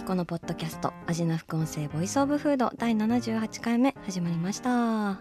[0.00, 5.20] 平野咲子のポッドキャスト味な副音声 voice of food 第78回目始まりました。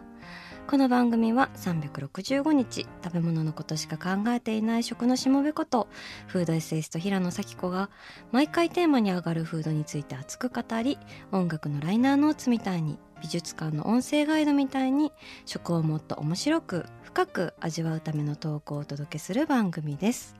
[0.67, 5.87] この番組は365日食べ物のことしか考えていない食のしもべこと
[6.27, 7.89] フードエッセイスト平野紗季子が
[8.31, 10.97] 毎回テーマに上がるフードについて熱く語り
[11.31, 15.11] 音楽のライナーノーツみたいに美術館の音声ガイドみたいに
[15.45, 20.38] 食をもっと面白く深く味わうためのトークをお届けする番組です。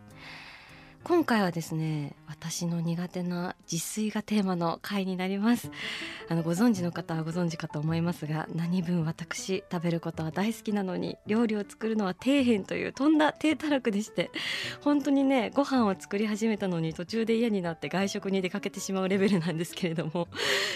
[1.04, 5.72] 今回はですね私の苦手な自炊がテーマの回になります。
[6.30, 14.30] あのご存知の方はご存知かと思いますが何分私食べることは大好きなのに料理を作るのは底辺というとんだ低たらくでして
[14.82, 20.28] 本当にねご飯を作り始めたのに途中で嫌になって外食に出かけてしまうレベルなんですけれども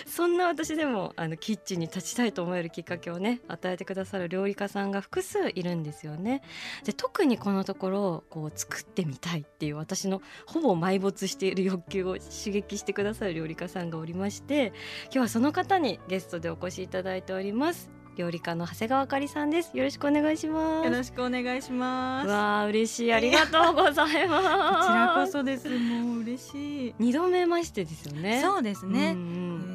[0.08, 6.42] そんな私でもあのキッチンに立ちたいと思えるきっかけをね与えてくださる料理家さんが複数いるんですよね。
[6.84, 10.13] で特にこのところこう作ってみたいっていう私の
[10.46, 14.74] ほぼ埋没している欲求を刺激してくださる料理家さんがおりまして
[15.06, 18.03] 今日はその方にゲストでお越しいただいております。
[18.16, 19.76] 料理家の長谷川あかりさんです。
[19.76, 20.86] よろしくお願いします。
[20.86, 22.28] よろしくお願いします。
[22.28, 23.14] こわあ嬉しい。
[23.14, 24.88] ありがとうございます。
[24.88, 25.68] ちらこそです。
[25.70, 26.96] もう嬉しい。
[27.00, 28.42] 二度目ましてですよね。
[28.42, 29.16] そうですね。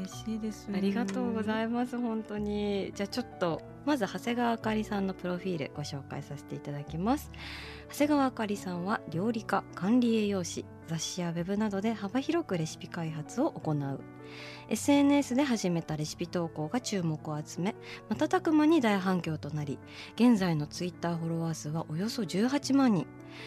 [0.02, 0.68] 嬉しいです。
[0.72, 2.92] ありがとうございます本当に。
[2.94, 7.32] じゃあちょっとまず長谷川あかりさんのプロフィールご紹介させていただきます。
[7.90, 14.00] 長谷川あかりさんは料理家管理栄養士雑誌やウェブなどで幅広くレシピ開発を行う。
[14.68, 17.74] SNS で始めたレシピ投稿が注目を集め
[18.10, 19.78] 瞬く間に大反響となり
[20.16, 23.06] 現在のツイッターフォロワー数はおよそ18万人。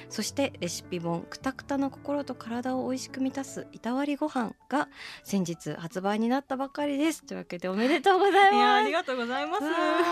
[0.09, 4.87] そしてレシピ本「くたくたの心と体を美味しく満たすいたわりご飯が
[5.23, 7.25] 先日発売になったばかりです。
[7.25, 9.63] というわけでおめでとうございいやあますりがとうございます。
[9.63, 9.69] わ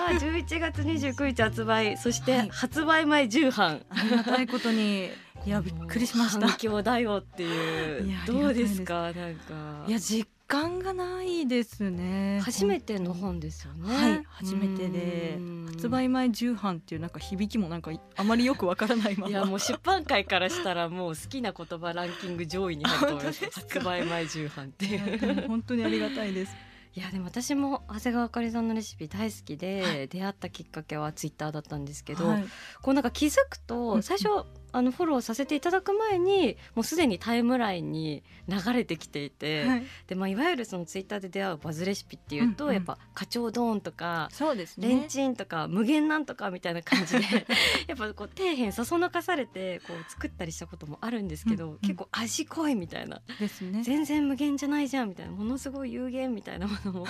[0.09, 1.97] あ11月29日発売。
[1.97, 2.49] そしてはい。
[2.49, 3.85] 発売前重版。
[3.89, 5.09] ありがたいことに
[5.45, 6.47] いやびっくりしました。
[6.47, 6.57] 反。
[6.57, 8.25] 響だよっていう。
[8.27, 8.81] どうですす。
[8.83, 9.85] かなんか。
[9.87, 12.41] いや実感がないですね。
[12.43, 13.95] 初めての本ですよね。
[13.95, 15.35] はい初めてで。
[15.37, 15.65] うん。
[15.67, 19.29] 発売前重版っていうなんか響きもなんかあまりよくわからないまま。
[19.29, 25.47] いやもう出版界からしたらもう好きな言葉ランキング上位に入ると思いま す発売前重版っていう。
[25.47, 26.55] 本当にありがたいです。
[26.95, 32.45] いやでも私も長谷川あかりさんのレシピ大好きで、は出会ったきっかけはツイッターだったんですけど、はい。
[32.81, 33.65] こうなんか気づくうん。
[33.67, 34.27] と最初
[34.71, 39.83] あのフォローさせていただく前にもうすでにタイムラインに流れてきていて、はい。
[40.07, 42.75] でまあ、いわゆるそのツイッターで出会うバズレシピっていうと、うんうん。
[42.75, 44.87] やっぱ花鳥ドーンとかそうですね。
[44.87, 47.25] レンチンとか無限なんとかみたいな感じで
[47.87, 51.77] やっぱこう底辺そそのかされてこう作ったりしたこともあるんですけど、うんうん。
[51.79, 53.21] 結構味濃いみたいな。
[53.39, 53.83] ですね。
[53.83, 57.05] 全然無限じゃないじゃんみたいなものすごい有限みたいなものも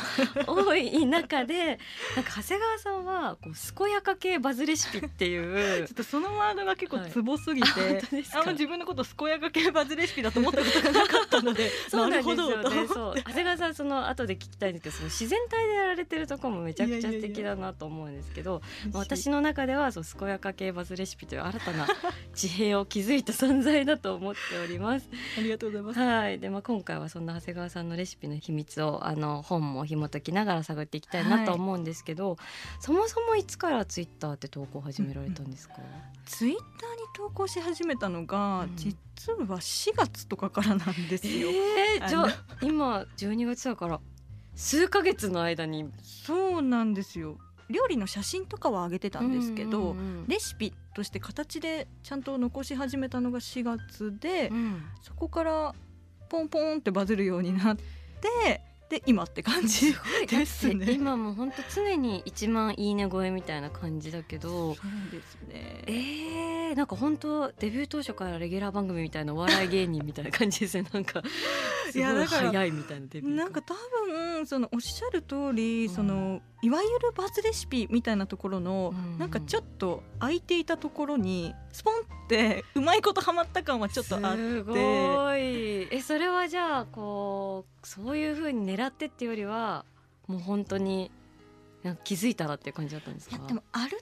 [0.47, 1.79] 多い中で
[2.15, 12.63] なんか長谷川さんはこう健やか系バズレシピっていうちょっとそのワードが結構ツボすぎて、はいあんま自分のこと健やか系バズレシピだと思ったことがなかったので そうなんですよね。
[12.87, 18.61] とそう長谷川さんその後で聞きたいんですけど、その自然体でやられてるところもめちゃくちゃ素敵だなと思うんですけど、
[18.91, 21.87] まあ私私の中ではそう健やか系バズレシピという新たな
[22.33, 25.09] 地平を築いた存在だと思っております。
[25.37, 25.99] ありがとうございます。
[25.99, 26.39] はい。
[26.39, 32.37] でまあ今回はそんな長谷川さんのレシピの秘密をあの本も紐解きながら探っていきたいなと思うんですけど、
[32.79, 35.75] そもそもいつからツイッターって投稿を始められたんですか？
[36.25, 41.49] ツイッターに投稿し始めたのが、うん実は4月とかからなんですよ。
[41.49, 42.27] えー、じゃあ
[42.61, 43.99] 今12月だから
[44.55, 47.37] 数ヶ月の間にそうなんですよ。
[47.69, 55.75] 料理の写真とかは上げてたんですけど、うんうんうんレシピとして形でちゃんと残し始めたのが4月で、うんそこから
[56.29, 57.77] ポンポンってバズるようになっ
[58.21, 59.93] てで今って感じ
[60.27, 60.91] ですね。
[60.91, 65.83] 今もう本当常に1万いいね超えみたいな感じだけどそうですね。
[65.85, 70.89] えー、なんか本当デビュー当初からレギュラー番組みたいなお笑い芸人みたいな感じですね。
[70.91, 71.21] なんか
[71.91, 73.35] すごい早いみたいなデビュー。
[73.35, 73.75] がなんか多
[74.07, 75.93] 分そのおっしゃる通り、うん。
[75.93, 79.19] そのいわゆるバズレシピみたいなところの、うん。
[79.19, 81.93] なんかちょっと空いていたところにスポン
[82.25, 84.37] ってうまいことハマった感はちょっとあって。
[84.37, 84.75] すご
[85.35, 85.87] い。
[85.91, 89.85] えそれはじゃあこうそういう風に狙ってっていうよりは
[90.27, 91.11] もう本当に
[92.03, 93.37] 気づいたらっていう感じだったんですか？
[93.37, 93.99] いやでもある程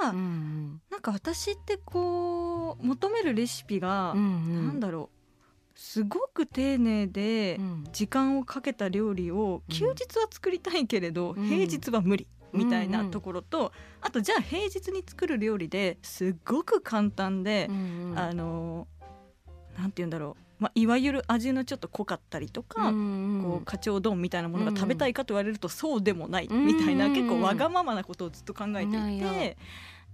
[0.00, 0.80] 度は、うんうん。
[0.90, 7.58] なんか私ってこう求めるレシピが、なんだろうすごく丁寧で
[7.92, 17.68] 時間をかけた料理を休日は作りたいけれど、平日は無理みたいなところと、あとじゃあ平日に作る料理ですっごく簡単で、
[18.14, 18.86] あの
[19.78, 29.56] なんて言うんだろうまあ、いわゆる味のちょっと濃かったりとか、うんこう花鳥丼みたいなものが食べたいかと言われるとそうでもないみたいな、結構わがままなことをずっと考えていて、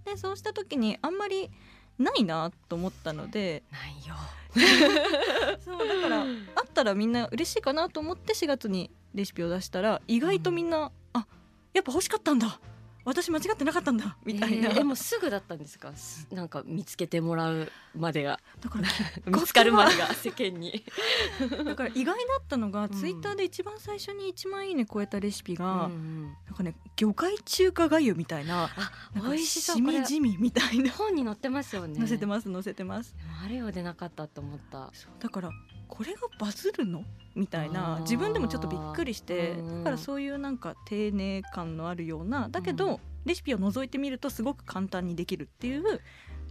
[0.04, 1.50] でそうした時にあんまり
[1.98, 4.14] ないなと思ったのでないよ。
[5.64, 11.26] そうだからあったらみんな嬉しいかなと思って4月にレシピを出したら意外とみんな、うん、あ
[11.74, 12.58] やっぱ欲しかったんだ
[13.06, 15.92] 私間違ってなかったんだみたいな、えー、でもすぐだったんですか？
[16.32, 18.40] なんか見つけてもらうまでが。
[18.60, 18.88] だから
[19.30, 20.84] 見つかるまでが世間に。
[21.64, 28.68] だから意外だったのが、うん、ツイッターで一番最初に1万いいね超えたレシピが、うんうん、なんかね魚介中華がゆみたいな
[29.14, 30.90] 美味しそうしみじみみたいな。
[30.90, 31.98] 本に載ってますよね。
[31.98, 33.14] 載せてます載せてます。
[33.44, 34.92] あるようでなかったと思った。
[35.20, 35.50] だから
[35.88, 37.04] これがバズるの？
[37.34, 46.00] みたいな自分でもちょっとびっくりして、だからそういうなんか丁寧感のあるようなだけど、レシピを覗いてみるとすごく簡単にできるっていう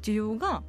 [0.02, 0.62] 需要が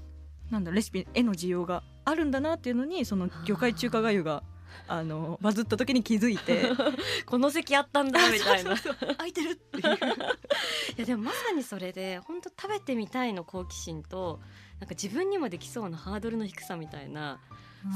[0.50, 4.42] なんだレシピへの需要があるんだなっていうのにその魚介中華がゆが
[4.88, 6.70] あのバズった時に気づいて。
[7.26, 8.76] この席あったんだみたいな。
[9.16, 9.82] 空いてるっていう。
[10.96, 14.40] いやでもまさにそれで本当食べてみたいの好奇心と
[14.80, 17.40] なんか自分にもできそうなハードルの低さみたいな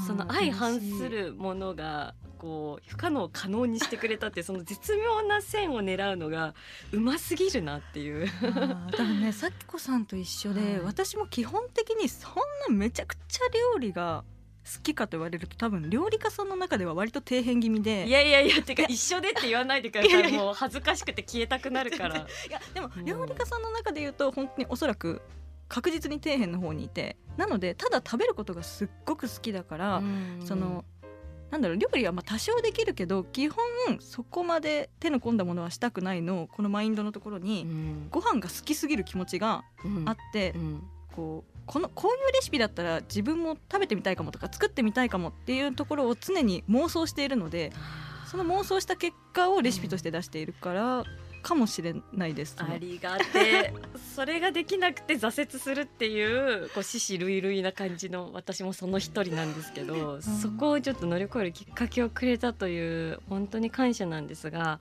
[0.07, 6.55] その相反するものがこう不可能を可能にしてくれたってその絶妙な線を狙うのが
[6.91, 8.25] うますぎるなっていう。
[8.25, 12.33] だからねさきこさんと一緒で、はい、私も基本的にそん
[12.67, 14.23] なめちゃくちゃ料理が
[14.63, 18.07] 好きかと言われると多分料理家さんの中では割と底辺気味で。
[18.07, 20.31] いやいやいやてか一緒でって言わないでください。
[20.31, 22.17] もう恥ずかしくて消えたくなるから。
[22.17, 25.21] いやでも料理家さんの中で言うと本当におそらく
[25.71, 30.03] 確実に底辺の方にいてなのでただ食べることがすっごく好きだから、
[30.43, 30.83] その
[31.49, 33.63] なんだろう料理はまあ多少できるけど基本
[34.01, 37.65] そこまで手の込んだものはしたくないのこのマインドのところに、
[38.09, 39.63] ご飯が好きすぎる気持ちが
[40.05, 40.53] あって、
[41.15, 47.71] こうこのこういうレシピだったら自分も食べてみたいかもとか作ってみたいかもっていうところを常に妄想しているので
[48.25, 51.05] その妄想した結果をレシピとして出しているから、
[51.41, 53.73] かもしれないです、ね、ありがて
[54.15, 64.79] それができなくて挫折するっていうこう獅子類類な感じの私もその一人なんですけど、うん、そこをちょっと乗り越えるきっかけをくれたという本当に感謝なんですが、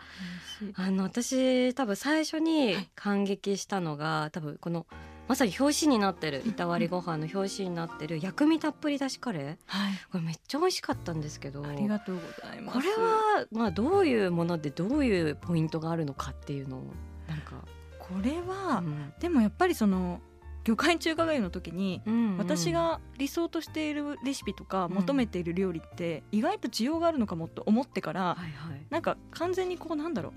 [0.75, 4.87] あの私多分最初に感激したのが多分この
[5.31, 12.79] 「まさに表紙になってるいたわりご飯の表紙になってる薬味たっぷりだしカレー、はい、これめっちゃ美味しかったんですけどありがとうございます。
[12.81, 16.83] これはまあどういうものでどういうポイントがあるのかっていうのを
[17.29, 17.65] なんか。
[18.01, 20.21] これは、うん、でもやっぱりその
[20.65, 30.33] 魚介中華街の時に、うんうん、私が理想としているレシピとか求めている料理って意外と需要があるのかもと思ってから、はいはい、なんか完全にこうなんだろう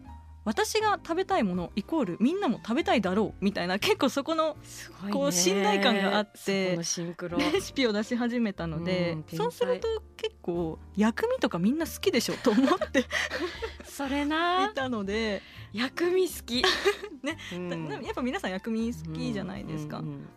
[0.46, 4.58] 私が食べたいものイコールみんなも食べたいだろうみたいな結構そこの
[5.12, 9.88] こう信頼感があってレシピを出し始めたので、うん、そうすると
[10.18, 13.06] 結構薬味とかみんな好きでしょと思って
[13.86, 14.70] それな。
[14.72, 15.42] いたので。
[15.72, 16.64] 薬味好き。
[17.24, 20.00] ね、うん、やっぱ皆さん薬味好きじゃないですか。
[20.00, 20.28] うんうんうん。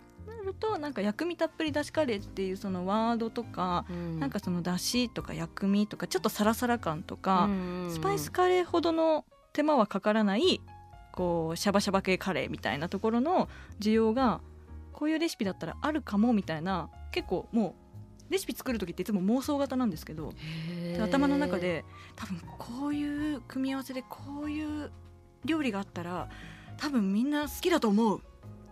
[0.47, 9.25] るとなんか薬味たっぷりだしカレーっていうそのワードとか、うん、なんかそのだしとか薬味とかちょっとサラサラ感とか、うん、スパイスカレーほどの
[9.57, 10.61] 手間はかからない
[11.13, 13.49] こうシャバシャバ系カレーみたいなところの
[13.81, 14.43] 需要が
[14.93, 17.75] こういうレシピだったらあるかもみたいな結構も
[18.29, 20.35] うレシピ作る時っていつも妄想型なんですけど
[21.03, 21.87] 頭の中で
[22.17, 24.91] 多分こういう組み合わせでこういう
[25.47, 26.29] 料理があったら
[26.77, 28.21] 多分みんな好きだと思う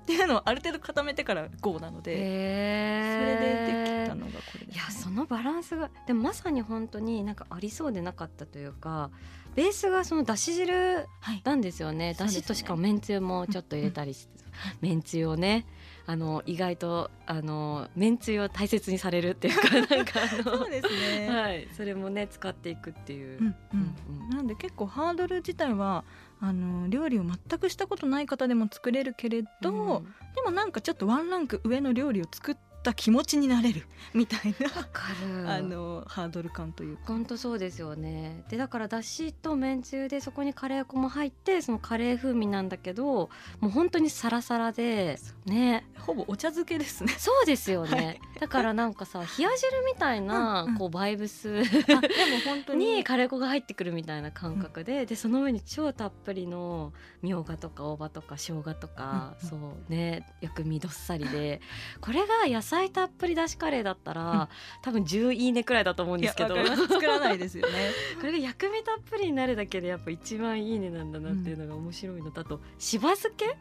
[0.04, 9.10] っていうのをある程度固めてから GO なのでそれでできたのがこれです、ね、いやそのバランスがでもまさに本当になんかありそうでなかったというか
[9.54, 11.06] ベースがそのだし汁
[11.44, 14.44] なんですよね、はい、だしとしかもめんつゆもちょっと入れたりして、
[14.82, 15.64] うん、めんつゆをね
[16.06, 23.54] あの意外とあのめんつゆを大切にされるっていうか なんかそうですね、はい、それもね使っていくっていう、うん。
[23.72, 23.94] うん
[24.26, 26.04] うん、なんで結構ハードル自体は
[26.40, 34.68] あの料理を全くしたことない方でも作れるけれど、うん、でもなんかちょっとワンランク上の料理を作っった気持ちになれるみたいな。
[35.56, 37.04] あのハードル感というか。
[37.06, 38.44] 本当そうですよね。
[38.50, 45.86] でだからだしとめんつゆでそこにカレー粉も入ってそのカレー風味なんだけどもう本当にサラサラでね。
[45.98, 47.14] ほぼお茶漬けですね。
[47.16, 52.00] そうですよね、はい、だからなんかさ冷や汁みたいな、こうバイブスでも
[52.44, 53.02] 本当に。
[53.04, 59.60] カレー粉が入ってくるみたいな感覚で、うん、でその上に超たっぷりのみょうがとか大葉とか生姜とか、うん、そう
[59.90, 60.26] ね。
[60.42, 61.62] 薬味どっさりで。
[62.02, 64.48] これが野菜たっぷりだしカレーだったら、うん、
[64.82, 66.54] 多分10いいねくらいだと思うんですけど。
[66.56, 67.90] 作らないですよね。
[68.20, 73.56] これが薬味たっぷりになるだけでやっぱ一番いいねなんだなっていうのが面白いのだとしば漬け？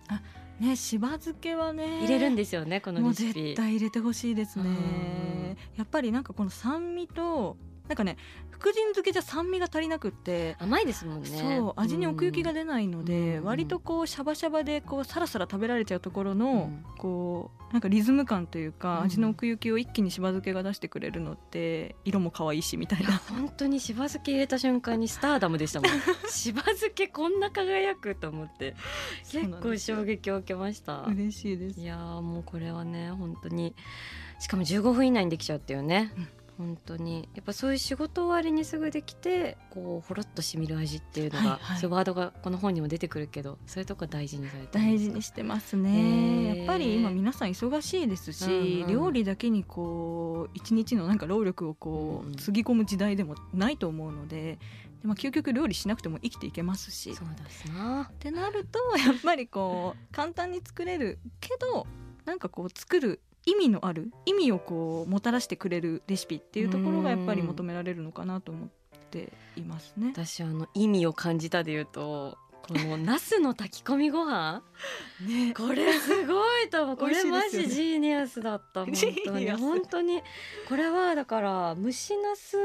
[0.59, 3.43] ねしば漬けはね入れるんですよねこのレシピ。
[3.43, 5.57] 絶対入れてほしいですね。
[5.75, 8.17] やっぱりなんかこの酸味となんかね
[8.49, 11.27] 福神漬けじゃ酸味が足りなくって甘いですもんね。
[11.27, 23.17] そう味に奥行きが出ないので、うん、割とこうシャバシャバでこうさらさら食べられちゃうところの、うん、こうなんかリズム感というか、うん、味の奥行きを一気にしば漬けが出してくれるのって色も可愛いしみたいな。
[23.29, 25.91] 本当にしば漬け入れた瞬間にスターダムでしたもん。
[26.31, 28.75] しば漬けこんな輝くと思って
[29.29, 31.01] 結構衝撃を受けました。
[31.01, 31.81] 嬉しいです。
[31.81, 33.75] いやもうこれはね本当に
[34.39, 36.27] しかも15分以内にできちゃうっていうね、うん
[36.63, 37.27] 本当に。
[37.35, 54.57] やっぱそういう仕事終わりにすぐできてこうほろっとしみる味っていうのが、はいはい、そういうワードがこの本にも出てくるけどそういうとこ大事にされて大事にしてますね、やっぱり今皆さん忙しいですし、うんうん、料理だけにこう一日のなんか労力をこう、つぎ込む時代でもないと思うので。
[55.01, 57.13] でまあ、究極料理しなくても生きていけますし。
[57.13, 58.09] そうですな。
[58.09, 61.85] ってなるとやっぱりこう簡単に作れるけど
[62.25, 68.69] なんかこう作る意味のある意味をこうもたらしてくれるレシピっていうところがやっぱり求められるのかなと思っ
[69.11, 70.11] ていますね。
[70.13, 74.63] 私あの意味を感じたで言うとこのナスの炊き込みご飯。
[75.27, 75.53] ね。
[75.53, 76.97] これすごいと思う。
[76.97, 78.85] これマジジーニアスだった。
[78.87, 78.93] 本
[79.25, 79.51] 当に。
[79.51, 80.21] 本当に。
[80.69, 82.57] これはだから蒸しナス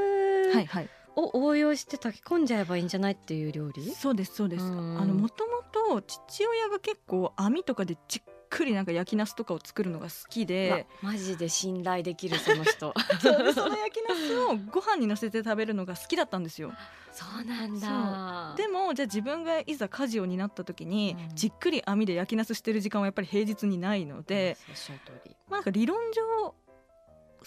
[1.16, 3.90] を応用して炊き込んじゃえばいいんじゃないっていう料理？
[3.90, 4.64] そうですそうです。
[4.64, 10.86] あのもともと父親が結構網とかでじっくりなんか焼きナスとかを作るのが好きで。
[11.02, 12.94] マジで信頼できるその人。
[13.20, 13.28] そ
[13.68, 16.72] の焼きナスをご飯にのせて食べるのが好きだったんですよ。
[17.12, 18.54] そうなんだ。
[18.56, 24.94] でもじゃあ自分がいざ家事を担った時に、うん、じっくり網で焼きナスしてる時間はやっぱり平日にないので、うん、
[25.50, 26.54] まあ、なんか理論上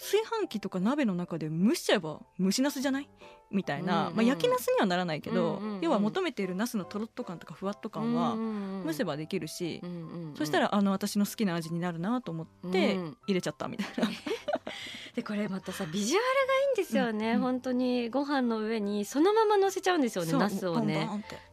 [0.02, 3.08] 炊飯器とか鍋の中で蒸しちゃえば蒸しナスじゃない？
[3.52, 8.34] みたいな、うんうん、まあ、焼きナスにはならないけど、うんうんうん、要は求めているナスのとろっと感とかふわっと感は
[8.84, 9.96] 蒸せばできるし、うんうん
[10.30, 14.10] うん、そしたらあの私の好きな味になるなと思って入れちゃったみたいな。
[15.14, 21.06] でこれまたさビジュアルがいいんですよね、うんうん、本当にご飯の上にそのまま乗せちゃうんですよねナスをね。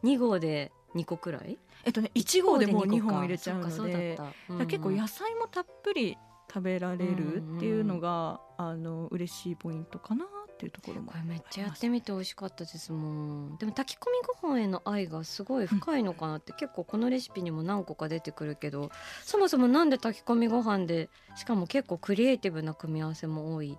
[0.03, 1.59] 2合で2個くらい？
[1.83, 4.17] えっとね1合でもう2本入れちゃうので、
[4.49, 6.17] うんうん、結構野菜もたっぷり
[6.51, 10.27] 食べられるっていうのが、うんうん、あの嬉しいポイントかなっ
[10.57, 13.57] ていうところもこれめっちゃやってみて美味しかったですもん。
[13.57, 18.91] でも炊き込みご飯への愛がすごい深いのかなって、うん、結構このレシピにも何個か出てくるけど
[19.23, 23.77] そもそもなんで炊き込みご飯でしかも結構クリエイティブな組み合わせも多い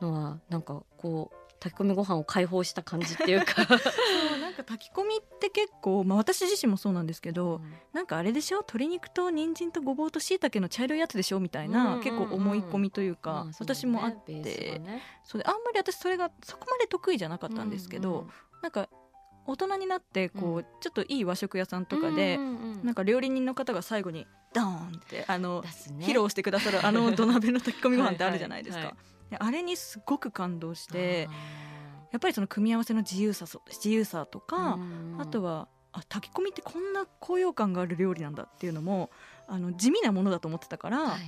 [0.00, 3.66] のはなんかこう炊き込みご飯を解放した感じっていうか
[4.62, 8.58] か炊き込みって結構、まあ、私自身もそうなんですけど、うん、なんかあれでしょ？
[8.58, 11.40] 鶏肉と人参とごぼうとしいたけの茶色いやつでしょ？
[11.40, 18.28] みたいな、うんうんうん、結構思い込みというか、う私もあって、ね、それあんまり私それがそこまで得意じゃなかったんですけど、うんうん、
[18.62, 18.88] なんか
[19.46, 25.68] 大人になってこう、うん、ちょっといい和食屋さんとかで、うんうんうん、なんか料理人の方が最後にドーンってあの、ね、
[26.00, 28.78] 披露してくださるあの土鍋の炊き込みご飯ってあるじゃないですか。
[28.78, 29.02] はいはいはい。
[29.40, 31.26] あれにすごく感動して
[32.12, 34.78] やっぱりその組み合わせの自由さ自由さとか
[35.18, 39.10] あとはあ炊き込みってこんな高揚感がある料理なんだっていうのも
[39.46, 41.20] あの地味なものだと思ってたから、はいはい、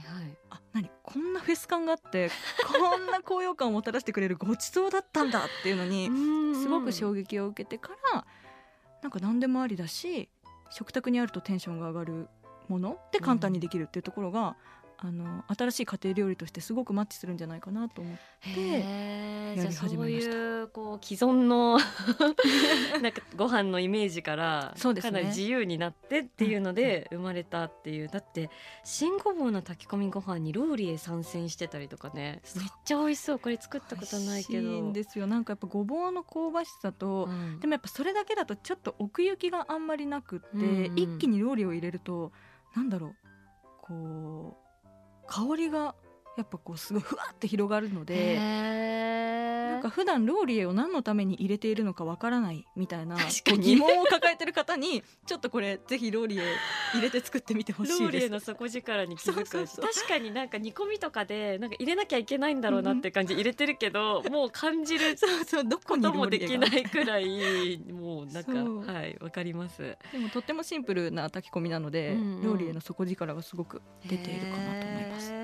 [0.50, 2.31] あ何こんなフェス感があって
[2.67, 6.09] こんな高揚感をもたらしてくれるごちそうだったんだっていうのに
[6.55, 8.25] すごく衝撃を受けてから
[9.03, 10.31] なんか何でもありだし
[10.71, 12.29] 食卓にあるとテンションが上がる
[12.69, 14.57] もので簡単にできるっていうところが、
[15.07, 18.17] あの新しい家庭料理としてすごくマッチするんじゃないかなと思っ
[18.55, 19.87] てやり始めました。
[19.87, 21.79] そういうこう既存の
[23.03, 28.49] なんかご飯のイメージからかなり自由になってっていうので生まれたっていう、だって
[28.83, 33.39] 新ごぼうの炊き込みご飯にローリエ参戦してたりとかねめっちゃ美味しそう。
[33.39, 34.71] これ作ったことないけど。
[34.71, 35.27] いいんですよ。
[35.27, 42.33] なんかやっぱごぼうの香ばしさと、うん、でもやっぱそれだけだとちょっと奥行きがあんまりなくって、うんうん、一気にローリエを入れると
[42.75, 43.15] なんだろう。
[43.83, 44.63] こう
[45.26, 45.95] 香りが
[46.37, 56.43] やっぱこうすごいふわって広がるのでななんか普段ローリエを何のために入れているのかわからないみたいな疑問を抱えてる方にちょっとこれぜひローリエ
[56.95, 58.03] 入れて作ってみてほしいです。
[58.03, 65.64] ローリエの底力に気づく確かになんか煮込みとかでなんか入れなきゃいけないんだろうなって感じ入れてるけど、もう感じるそうそう。
[65.64, 69.97] どここともにローリエができないくらいもうなんかはいわかります。
[70.12, 72.43] でもとってもシンプルな炊き込みなので、うんうん。
[72.43, 75.44] ローリエの底力がすごく出ているかなと思います。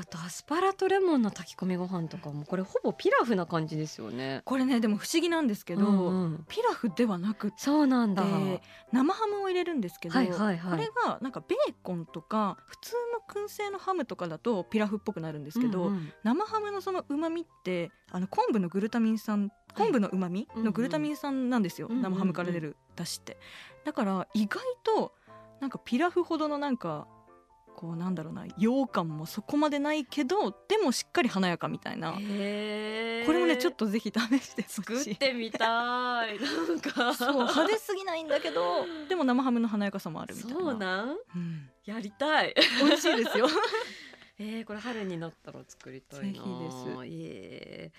[0.00, 4.42] あとアスパラとレモンの炊き込みご飯とかもこれほぼピラフな感じですよね。
[4.44, 6.44] これねでも不思議なんですけど、うんうん。
[6.48, 8.24] ピラフではなくてそうなんだ、
[8.92, 10.70] 生ハムを入れるんですけど、はいはいはい。
[10.70, 16.12] これがなんかベーコンとか普通の燻製のハムとかだとピラフっぽくなるんですけど、うんうん。
[16.22, 23.36] 生ハムのその旨味ってあの昆布のグルタミン酸昆布の旨味うんうんのグルタミン酸なんですよ、うんうんうん生ハムから出るだしって。
[23.84, 25.12] だから意外と
[25.60, 27.08] なんかピラフほどのなんか
[27.78, 32.10] こうなんだろうな羊羹もそこまでないけどでもしっかり華やかみたいな。
[32.12, 37.14] これもねちょっとぜひ試してほ作ってみたいなんか。
[37.14, 40.58] そう派手すぎないんだけど でも生ハムの華やかさもあるみたいな。
[40.58, 41.08] そうなん？
[41.10, 42.52] うん、やりたい。
[42.84, 43.46] 美味しいですよ。
[44.40, 47.06] えー、これ春になったら作りたいなぜひです。
[47.06, 47.92] いえ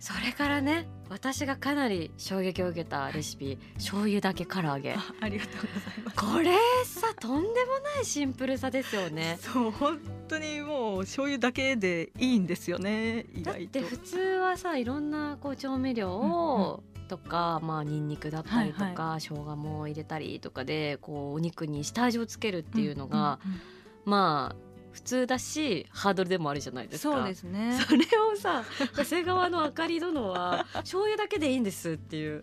[0.00, 4.94] それからね私がかなり衝撃を受けたレシピ醤油だけ唐揚げ。
[4.94, 6.16] あありがとうございます。
[6.16, 9.38] これさとんでもないシンプルさですよね。
[9.40, 23.60] そう本当にもう醤油だけでいいんですよね意だっ外とて普通はさいろんなこう調味料を、とかまあニンニクだったりとか、は生姜も入れたりとかでこうお肉に下味をつけるっていうのが、うんうんうん。
[24.06, 27.14] まあ普通だしハードルでもあるじゃないですか。
[27.16, 27.78] そうですね。
[27.88, 28.64] それをさ
[28.96, 32.42] 長谷川のあかり殿は醤油だけでいいんですっていう。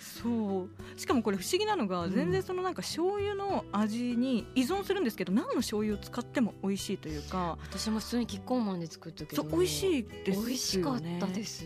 [0.00, 1.00] そう。
[1.00, 2.12] しかもこれ不思議なのが、うん。
[2.12, 7.58] 全然そのなんか醤油の味に依存するんですけど何の醤油を使っても美味しいというか。
[7.62, 9.42] 私も普通にキッコーマンで作ったけど。
[9.42, 11.64] そう美味しいです美味しかったです。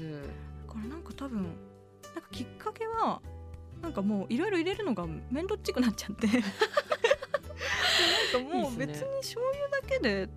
[0.67, 1.43] これなんか多分
[2.15, 3.21] なんかきっかけは
[3.83, 6.27] なんかもういろいろ入れるのが面倒っちくなっちゃって
[8.33, 10.29] なんかもう別に醤油だけで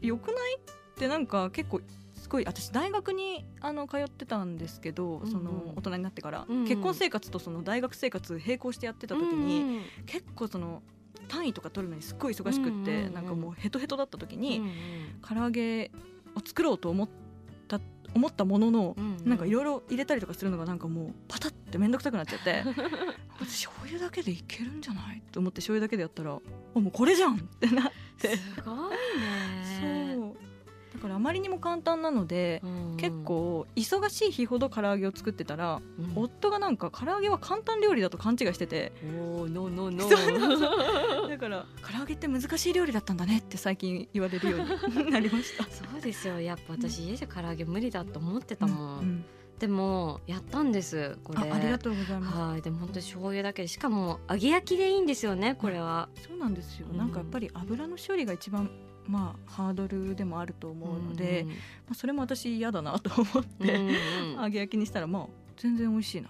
[0.00, 0.60] よくないっ
[0.96, 1.80] てなんか結構
[2.14, 5.30] すごい私大学にあの通ってたんですけど、うんうん。
[5.30, 6.68] その大人になってから、うんうん。
[6.68, 10.82] 結婚生活とその大学生活並行してやってた時に、うん結構その
[11.28, 13.14] 単位とか取るのにすっごい忙しくって、うんうんうん。
[13.14, 14.70] なんかもうヘトヘトだった時に、うん。
[15.26, 15.90] 唐揚げ
[16.36, 17.08] を作ろうと思っ
[17.68, 17.80] た
[18.14, 22.64] 思ったものの、うんなんかいろいろ入れたりとかするのがなんかもうパタって面倒くさくなっちゃって
[23.40, 28.36] 私醤油だけでいけるんじゃないと思って醤油だけでやったらあもうこれじゃんってなって。
[28.36, 28.90] すごい
[29.20, 30.16] ね。
[30.18, 30.34] そう。
[30.94, 32.96] だからあまりにも簡単なので、うん。
[32.96, 36.12] 結構忙しい日ほど唐揚げを作ってたら、うん。
[36.14, 38.92] 夫がなんか唐揚げは簡単料理だと勘違いしてて。
[39.02, 45.64] おーノーノーノーだから唐揚げって難しい料理だったんだねって最近言われるように なりました。
[45.64, 46.38] そうですよ。
[46.38, 49.24] やっぱ私家で唐揚げ無理だと思ってたもん、うん
[49.58, 51.38] でもやったんですこれ。
[51.48, 52.36] あありがとうございます。
[52.36, 52.62] はい。
[52.62, 53.68] でも本当に醤油だけで。
[53.68, 56.98] しかも揚げ焼きでいいんですよねこれは、そうなんですよ、うん。
[56.98, 58.68] なんかやっぱり油の処理が一番
[59.06, 61.46] まあハードルでもあると思うので、
[61.86, 63.96] まあ、それも私嫌だなと思っうんうんて、
[64.34, 64.42] うん。
[64.42, 66.28] 揚げ焼きにしたらまあ全然美味しいな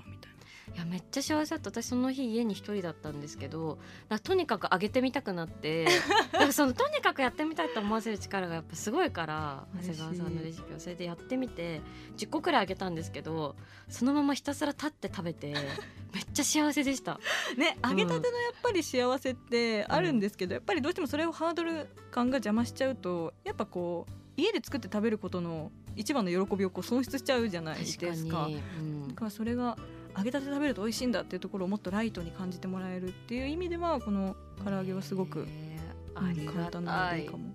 [0.73, 1.71] いいやめっちゃ幸せだった。
[1.71, 3.79] 私その日家に一人だったんですけど
[4.23, 5.87] とにかく揚げてみたくなって
[6.33, 10.81] なんかそのとにかくやってみたいと思わせる力がやっぱすごいから長谷川さんのレシピを。
[10.81, 11.81] それでやってみて
[12.17, 13.55] 10個くらい揚げたんですけど
[13.89, 15.53] そのままひたすら立って食べて
[16.15, 17.21] めっちゃ幸せでした。
[17.57, 28.07] なね揚げたてのやっぱり幸せってあるんですけど、やっぱりどうしてもそれをハードル感が邪魔しちゃうとやっぱこう家で作って食べることの一番の喜びをこう損失しちゃうじゃないですか。
[28.07, 29.09] 確かに、うん。
[29.09, 29.77] だからそれが
[30.17, 35.47] 揚げたて食べると美味しいんだっていうところをもっとライトに感じてもらえるっていう意味ではこの唐揚げはすごく、
[36.15, 37.55] 簡単なのでいいかも。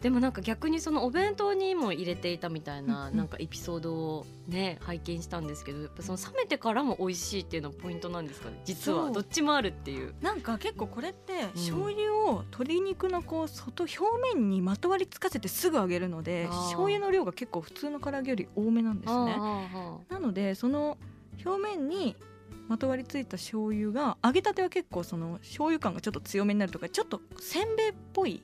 [0.00, 8.60] でもなんか逆にそのお弁当にも入れていたみたいななんかエピソードをね拝見したんですけどやっぱその冷めてからも美味しいっていうのがポイントなんですかね？
[8.66, 10.14] 実はどっちもあるっていう。
[10.20, 11.48] なんか結構これってうん。
[11.52, 13.98] 醤油を鶏肉のこう外表
[14.34, 19.34] 面にまとわりつかせてすぐ揚げるので醤油の量が結構普通の唐揚げより多めなんですね。
[19.38, 20.98] あなのでその
[21.44, 22.16] 表面に
[22.68, 28.42] まとわりついた醤油が揚げたては結構その醤油感がちょっと強めになるとかちょっとせんべいっぽい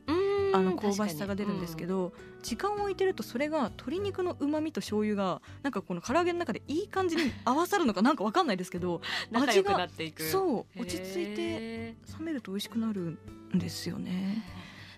[0.55, 9.01] あの香ばしさが出るんですけど、時間を置いてるとそれが鶏肉の旨味と醤油がなんかこの唐揚げの中でいい感じに合わさるのかなんかわかんないですけどうん
[9.41, 10.23] 仲良くなっていく。
[10.23, 13.19] そう落ち着いてへ冷めると美味しくなる
[13.55, 14.45] んですよね。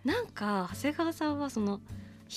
[0.04, 1.80] ーなんか長谷川さんはその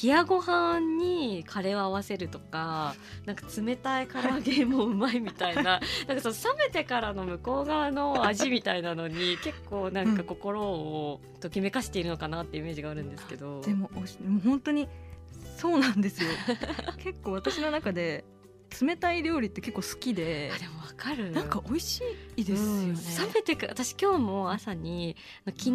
[0.04, 2.95] 冷やご飯にカレーを合わせるとか
[3.26, 5.63] なんか冷たい唐揚げもうまいみたいな
[6.08, 13.62] なんかその冷めてからの向こう側の味みたいなのに 結構なんか心をときめかしているのかなってイメージがあるんですけど。
[13.62, 14.88] でもおしもう本当に
[15.58, 16.30] そうなんですよ。
[17.04, 18.23] 結構私の中で
[18.82, 20.51] 冷たい料理って結構好きで。
[20.53, 21.32] あでもわかる。
[21.32, 22.03] なんか美味し
[22.36, 23.01] いですよね、うん、冷
[23.36, 25.71] めてく私今日も朝に昨日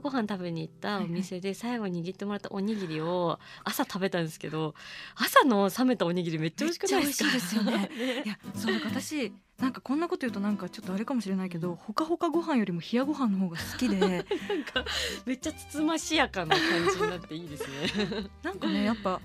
[0.10, 4.74] 飯食べに行ったお店で最後に握ってもらったおにぎりを朝食べたんですけど
[5.16, 7.32] 朝の冷めたおにぎりめっちゃ美味しくないですか？
[7.32, 7.90] ですよね。
[8.24, 13.96] いやそう私なんかこんなこと言うとなんかちょっとあれかもしれないけどほかほかご飯よりも冷やご飯の方が好きで。
[13.98, 14.84] なんか
[15.24, 18.28] めっちゃつつましやかな感じになっていいですね。
[18.42, 19.20] なんかねやっぱ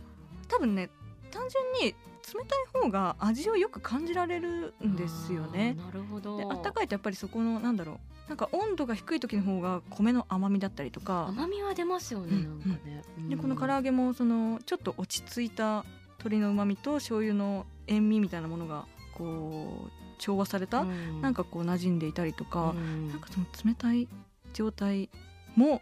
[0.47, 0.89] 多分ね
[1.31, 1.95] 単純に
[2.33, 5.75] 冷たい方が味をよく感じられるんですよね。
[5.75, 6.37] なるほど。
[6.37, 11.27] で、温かいとやっぱりそこのなんだろう、なんか温度が低い時の方が米の甘みだったりとか。
[11.27, 12.27] 甘みは出ますよね。
[12.27, 13.03] うん、なんかね。
[13.29, 15.85] で、この唐揚げもそのちょっと落ち着いた
[16.19, 24.07] 鶏の旨味と醤油の塩味みたいなものがこう調和された、うん、なんかこう馴染んでいたりとか、うん、なんかその冷たい
[24.53, 25.09] 状態
[25.55, 25.81] も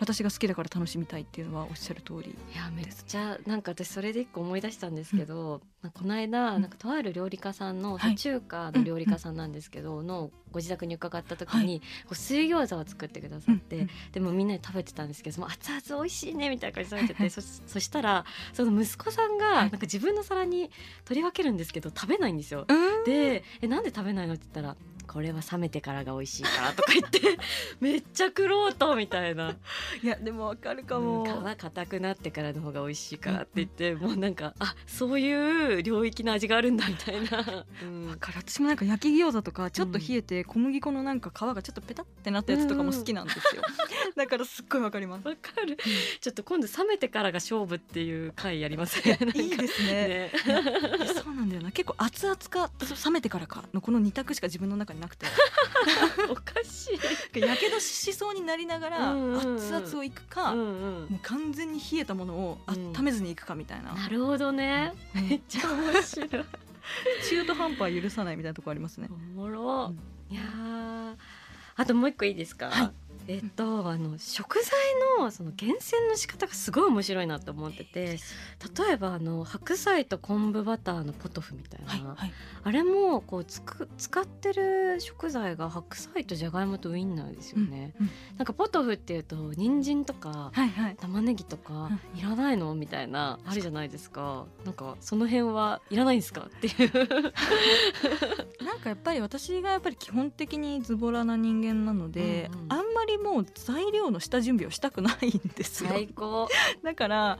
[0.00, 20.70] 私が好きだから楽しみたいっていうのはおっしゃる通りいやめっちゃなんか私それで一個思い出したんですけど、うん、この間なんかとある料理家さんの、はい、中華の料理家さんなんですけど、のご自宅に伺った時に、こう水餃子を作ってくださって、でもみんなで食べてたんですけども熱々美味しいねみたいな感じで食べててそそしたらその息子さんがなんか自分の皿に
[21.04, 22.66] 取り分けるんですけど食べないんですよ。
[23.04, 24.76] でえなんで食べないのって言ったら
[25.08, 27.20] これは冷めてからが美味しいからとか言って
[27.80, 29.56] めっちゃくろうとみたいな。
[30.02, 35.32] いやでもわかるかも、うん、皮硬くなってからの方が美味しいからって言って、うん、もうなんかあそうい
[35.74, 43.62] う領域の味があるんだみたいな、うん、から私もなんか焼き餃子とかちょっと冷えて小麦粉のなんか皮がちょっとペタってなったやつとかも好きなんですよ、
[44.16, 45.26] だからすっごいわかります。
[45.26, 45.76] わかる、
[46.20, 49.98] ちょっと今度冷めてからが勝負っていう回やりますねいいですね。
[50.08, 50.30] ね。
[51.14, 51.70] そうなんだよな。
[51.70, 52.70] 結構熱々か
[53.04, 55.26] 冷めてからかのこの二択しか自分の中になくて。
[56.30, 57.40] おかしい。
[57.40, 66.28] やけどしそうになりながら熱々をいくか、うんうん、もう完全に冷えたものを温めずにいくかみたいな、うん、なるほどね、めっちゃ面白い。
[67.28, 69.08] 中途半端は許さないみたいなとこありますね。
[69.10, 69.94] おもろ、
[70.30, 70.42] いや
[71.76, 74.72] あともう一個いいですか、はいえっと、あの食材
[75.18, 78.18] のその厳選の仕方がすごい面白いなと思ってて
[78.86, 82.32] 例えばあの白菜と昆布バターのポトフみたいな、はいはい、
[82.64, 94.46] あれもこうつく使ってる食材が白菜とじゃがいもとウインナーですよね、うんうん、なんかポトフっていうと人参とか、はいはい、玉ねぎとかいらないのみたいなあるじゃないですか。
[94.64, 96.92] なんかその辺はいらないんですかっていう。
[98.64, 102.78] なんかやっぱり私がやっぱり基本的にズボラな人間なので、うんうん、あん。
[102.78, 105.90] まりもう材料の下準備をしたくないんですよ。
[105.90, 106.48] 最高
[106.82, 107.38] だから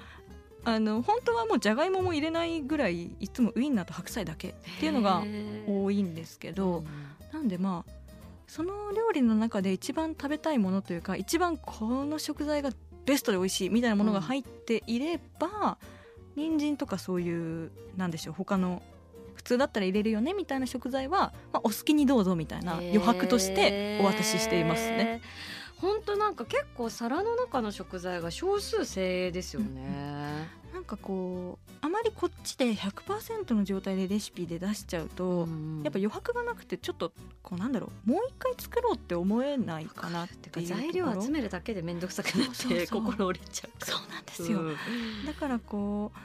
[0.65, 5.23] あの本当はもうじゃがいもも入れないぐらいいつもウインナーと白菜だけっていうのが
[5.67, 6.85] 多いんですけど、
[7.33, 7.93] なんでまあ
[8.49, 12.71] その料理の中で一番食べたいものというか一番この食材が
[13.05, 15.79] ベストで美味しいみたいなものが入っていれば、
[16.37, 18.83] うん、人参とかそういうなんでしょう他の
[19.35, 25.23] 普通だったら入れるよねみたいな食材は、まあ、お好きにどうぞみたいな余白としてお渡ししていますね。
[25.81, 37.12] 本当なんか結構皿の中の食材が少数精鋭ですよね、うん、なんかこうあまりこっちで100%の状態でレシピで出しちゃうと、うん、やっぱ余白がなくてちょっと
[37.43, 43.85] こうなんだろうもう一回作ろうって思えないかなっていう材料集めるだけで面倒くさくなって心折れちゃう。
[43.85, 44.77] そうなんですよ、うん、
[45.27, 46.19] だからこう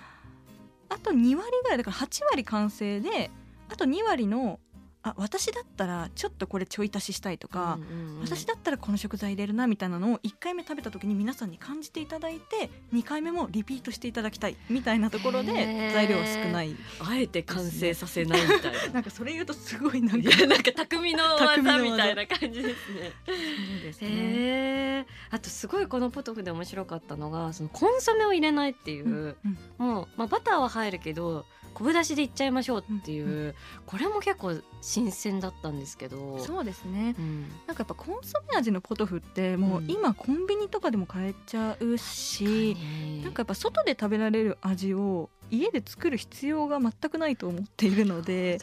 [0.90, 3.30] あと2割ぐらいだから8割完成で
[3.70, 4.60] あと2割の
[5.04, 18.88] あ私だったらちょっとこれちょい足ししたいとか、うんうんうん、私だったらこの食材入れるなみたいなのを1回目食べた時に皆さんに感じていただいて2回目もリピートしていただきたいみたいなところで材料は少ない、ね、あえて完成させないみたいな。
[18.94, 23.12] なんかそれ言うとすごいなんかなんか匠の技みたいな感じですね。
[23.26, 23.36] そう
[23.84, 25.06] ですね。
[25.32, 29.36] あとすごいこのポトフで面白かったのがそのコンソメを入れないっていう、うん
[29.80, 33.56] うん、もう、まあ、バターは入るけど昆布だしでいっちゃいましょうっていう、うんうん、
[33.86, 36.40] これも結構新鮮だったんですけど。
[36.40, 48.60] そうですね、うん、なんかやっぱコンソメ味のポトフってもう今コンビニとかでも買えちゃうし、うん、なんかやっぱ外で食べられる味を家で作る必要が全くないと思っているので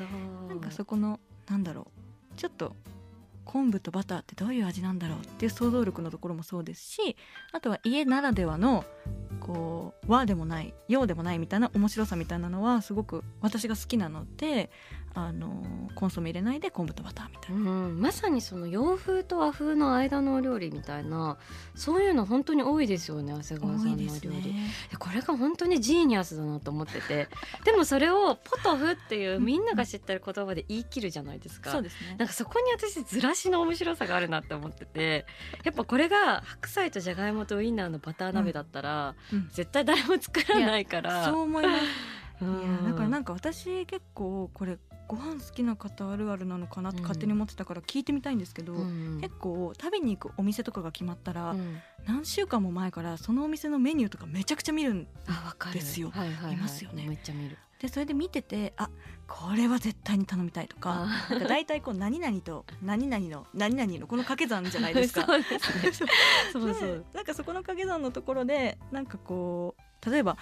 [0.48, 1.88] なんかそこのなんだろ
[2.34, 2.74] うちょっと
[3.44, 7.16] 昆布とバターってどういう味なんだろうっていう想像力のところもそうですし
[7.52, 8.84] あとは家ならではの
[9.52, 14.70] こう和でもない洋でもないみたいな面白さみたいなのはすごく私が好きなので
[15.14, 21.36] あのコンソメ入れないで昆布とバターみたいな、うん、まさにその洋風と和風の間のお料理みたいな
[21.74, 27.28] そういうの本当に多いですよね長谷川さんの料理、ね、これが本当にジーニアスだなと思ってて。
[27.64, 32.16] でもそれをポトフっていうみんなが知ってる言葉で言い切るじゃないですか、そうですね。
[32.18, 35.26] なんかそこに私ずらしの面白さがあるなって思ってて。
[35.64, 39.38] やっぱこれが白菜とじゃがいもとウインナーのバター鍋だったら、うん。
[39.38, 41.24] うん、絶対誰も作らないから。
[41.24, 55.08] そう思いますいやだからなんか私結構これご飯好きな方あるあるなのかなって勝手に思ってたから聞いてみたいんですけど、うん、結構食べに行くお店とかが決まったら、うん、何週間も前からそのお店のメニューとかめちゃくちゃ見るん
[55.72, 56.10] ですよ。
[56.10, 57.06] はいはいはい、いますよね。
[57.08, 57.58] めっちゃ見る。
[57.80, 58.90] でそれで見ててあ
[59.26, 65.26] これは絶対に頼みたいとかなんか大体こう何々と 何々の何々のこの掛け算じゃないですか。
[65.26, 66.10] そうですね
[66.52, 70.36] そうそうなんかそこの掛け算のところでなんかこう例えば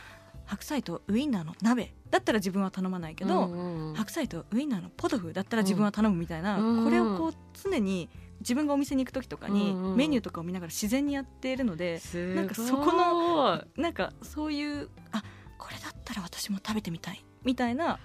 [0.49, 8.09] 白菜とウインナーの鍋だったら自分は頼まないけど、うんうん、白菜とウインナーのポトフだったら自分は頼むみたいな、うん、これをこう常に
[8.41, 15.23] 自分がお店に行く時とかにメニューとかを見ながら自然にやっているので、うん、なんかそこのなんかそういうあ
[15.59, 17.99] これだったら私も食べてみたいみたいな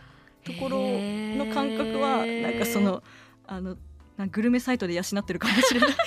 [0.43, 3.03] ところの感覚はなんかその
[3.47, 3.77] あのな
[4.31, 5.89] グルメサイトで養ってるかもしれない。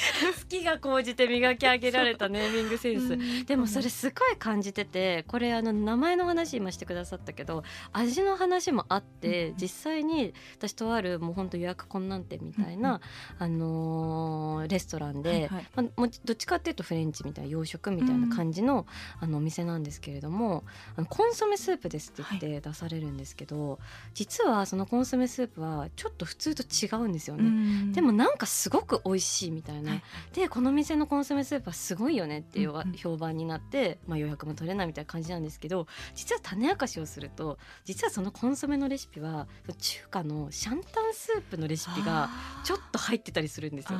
[0.46, 3.46] 好きが高じて磨き上げられたネーミングセンス。
[3.46, 13.00] でもそれすごい感じててこれあの名前の話今してくださったけど味の話もあって、実際に私とあるもうほんと予約困難店みたいな、
[13.38, 18.86] あのー、レストランで、はいはい、まあ、もどっちかっていうとフレンチみたいな洋食みたいな感じの,、
[19.20, 20.64] あのお店なんですけれども
[20.96, 23.78] あのコンソメスープですって言って出されるんですけど、はい、
[24.14, 27.92] 実はそのコンソメスープはちょっと普通と違うんですよね。
[27.96, 30.02] でもなんかすごく美味しいみたいな、はい、
[30.34, 37.56] でこの店のコンソメスープはすごいよねっていう評判になって、まあ、予約も取れないみたいな感じなんですけど実は種明かしをすると
[37.86, 42.28] 実はそのコンソメのレシピは中華のシャンタンスープのレシピが
[42.64, 43.98] ちょっと入ってたりするんですよ。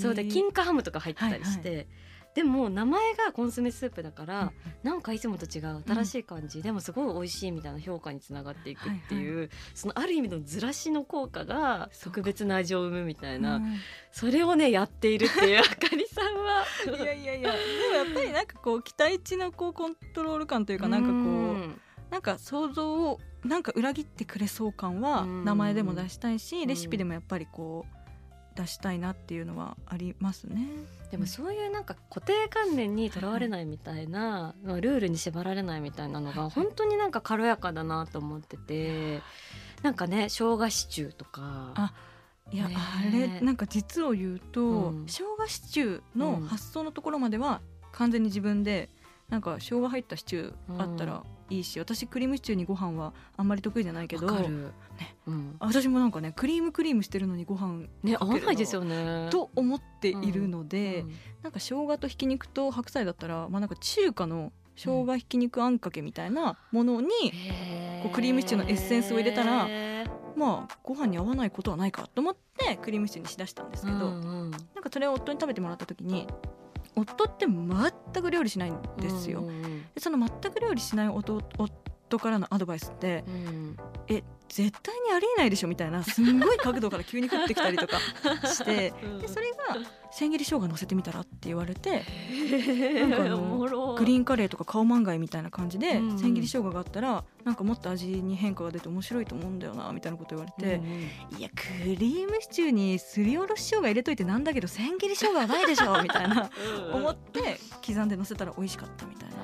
[0.00, 1.86] そうで金華ハムとか入ってたりして、はいはい
[2.34, 13.60] でも名前がコンソメスープだから、なんかいつもと違う新しい感じ、でもすごい美味しいみたいな評価につながっていくっていう、そのある意味のずらしの効果が特別な味を生むみたいな、
[14.12, 16.64] それをねやっているっていうあかりさんは。
[16.96, 17.58] いやいやいやで
[17.90, 28.01] もやっぱりなんかこう期待値のこうコントロール感というかなんかこう、なんか想像をなんか裏切ってくれそう感は名前でも出したいし、レシピでもやっぱりこう
[28.54, 30.66] 出したいなっていうのはありますね。
[31.10, 39.20] でもそういうなんか固定観念にとらわれないみたいな、はい、ルールに縛られないみたいなのが本当になんか軽やかだなと思ってて、
[39.82, 41.72] なんかね生姜シチューとか。
[41.74, 41.94] あ
[42.50, 47.60] いや、ね、あれなんか実を言うと、うん、生姜シチューの発想のところまでは
[47.92, 48.90] 完全に自分で
[49.32, 54.72] なんか生姜入ったシチューあったらいいし、うん、私クリームシチューにご飯はあんまり得意じゃないけど、ね。
[55.26, 59.30] うん、私もなんかねクリームクリームしてるのにご飯ね合わないですよね。
[59.30, 61.12] と思っているので、うん、
[61.44, 67.08] なんか生姜とひき肉と白菜だったらまあなんか中華の生姜ひき肉あんかけみたいなものに、
[68.02, 69.66] こうクリームシチューのエッセンスを入れたら
[70.36, 74.08] まあご飯に合わないことはないかと思ってクリームシチューにしだしたんですけど、うんう
[74.48, 76.26] ん、なんかそれを夫に食べてもらった時に
[76.94, 79.44] 夫って全く料理しないんですよ。
[79.98, 81.40] その全く料理しない夫
[82.18, 83.76] からのアドバイスって、うん、
[84.08, 84.22] え
[84.52, 87.98] 絶対にありえないでしょみたいなすんごい角度から急に降ってきたりとか
[88.46, 89.78] して うん、でそれが
[90.10, 92.04] 千切り生姜乗せてみたらって言われて
[93.00, 106.50] なんかあのグリーンカレーとかカオマンガイみたいな感じで、うん、千切り生姜があったらなんかもっと味に変化が出て面白いと思うんだよなみたいなこと言われて、うん、いやクリームシチューにすりおろし生姜入れといてなんだけど千切り生姜はないでしょみたいな
[106.92, 109.36] 思って刻んで乗せたら美味しかったみたいな。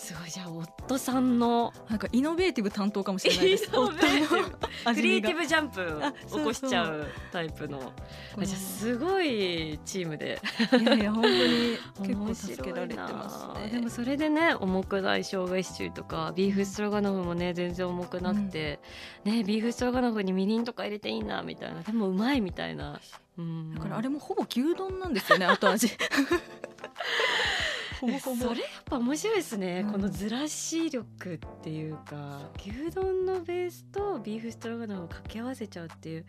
[0.00, 0.30] すごい。
[0.30, 3.68] じゃあ夫さんのなんかイノベーティブ担当かもしれないです。
[3.70, 7.92] クリエイティブジャンプ起こしちゃうタイプの。
[8.42, 10.40] じゃすごいチームで。
[10.80, 13.68] いやいや本当に結構助けられてますね。
[13.68, 18.80] でもそれでね重くない生姜シチューとかビーフストロガノフもね全然重くなくて、
[19.26, 21.82] うん、ねビーフストロガノフにみりんとか入れていいなみたいな。
[21.82, 22.98] でもうまいみたいな、
[23.36, 25.90] うん、だからあれもほぼ牛丼なんですよね後味
[28.00, 36.24] ほぼほぼそれやっぱ面白いですね、うん、このずらし力っていうか牛丼のベースとビーフストロガノフを掛け合わせちゃうっていう。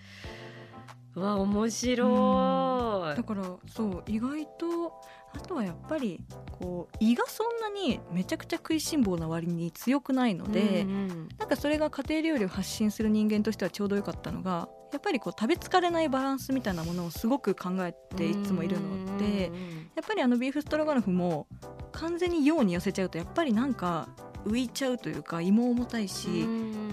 [1.13, 4.93] わ面白い、うん、だからそう意外と
[5.34, 19.51] あとはやっぱりこう胃がそんなにめちゃくちゃ食いしん坊な割に強くないので、うんうん、なんかそれが家庭料理を発信する人間としてはちょうどよかったのがやっぱりこう食べ疲れないバランスみたいなものをすごく考えていつもいるので
[19.95, 21.47] やっぱりあのビーフストロガノフも
[21.91, 24.10] 完全に陽に寄せちゃうとやっぱりなんか
[24.45, 26.27] 浮いちゃうというか胃も重たいし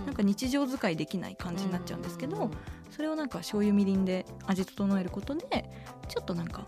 [0.06, 2.50] なんか日常使いできない感じになっちゃうんですけど
[2.90, 5.64] それをなんか醤油みりんで味整えることで
[6.08, 6.66] ちょっとなんか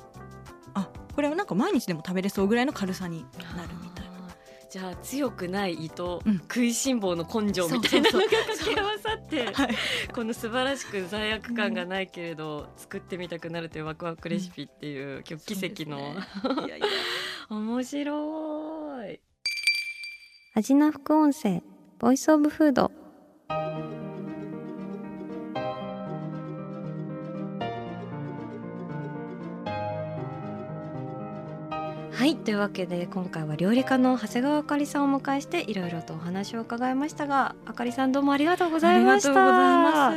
[0.75, 3.69] あこれはなんか毎日でも食べれそうぐらいの軽さになる。
[4.71, 9.47] じゃあ強くない胃と食いしん坊の根性みたいなのが掛け合わさって
[10.15, 16.21] この素晴らしく罪悪感がないけれど、作ってみたくなるというワクワクレシピっていう、今日奇跡の、ね、
[16.67, 16.87] いやいや。
[17.49, 19.21] 面白い。
[20.55, 21.63] 味な副音声
[21.99, 22.93] ボイスオブフード
[32.21, 40.13] はいというわけで今回は料理家の長谷川あかりさんをお迎えしていろいろとお話を伺いましたがあかりさんどうもありがとうございました。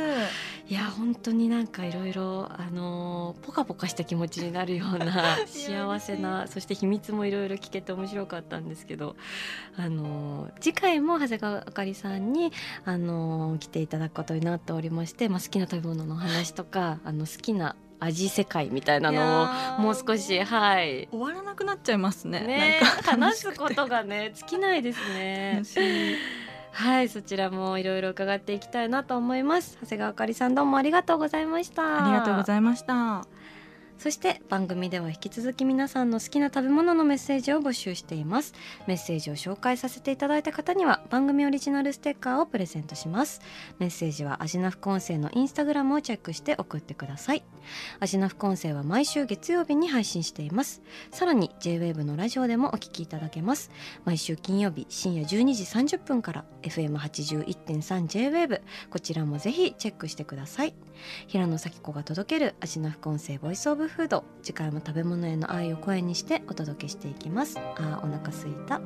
[0.66, 9.16] いや本当になんかいろいろあのポカポカした気持ちになるような 幸せなそして秘密もいろいろ聞けて面白かったんですけど
[9.76, 12.50] あの次回も長谷川あかりさんに
[12.84, 19.44] あの来ていただくことになっておりまして、まあ、好きな食べ物の話とかあの好きな味世界みたいなの
[19.78, 21.08] をもう少しはい。
[21.10, 22.40] 終わらなくなっちゃいますね。
[22.40, 25.62] ね話すことがね 尽きないですね。
[26.72, 29.78] はいそちらもいろいろ伺っていきたいなと思います。
[29.82, 32.04] 長谷川あかりさんどうもありがとうございました。
[32.04, 33.26] ありがとうございました
[33.98, 38.52] そして番組では引き続き皆さんの好きな食べ物のメッセージを募集しています。
[38.86, 43.40] メッセージを紹介させていただいた方には番組オリジナルステッカーをプレゼントします。
[43.78, 47.44] メッセージはアジナ副音声のインスタグラムをチェックして送ってください。
[48.00, 50.82] アジナ副音声は毎週月曜日に配信しています。
[51.10, 53.70] さらに JWAVE のラジオでもお聞きいただけます。
[54.04, 60.74] 毎週金曜日深夜12時30分から FM81.3JWAVE こちらもぜひチェックしてください。
[61.26, 67.58] 平野咲子が届けるアジナ副音声ボイスオブブフード次回も食べ物への愛を声にしてお届けしていきます。
[67.58, 68.80] あお腹すいた。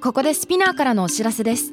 [0.00, 1.72] ここで SPINEARからのお知らせです。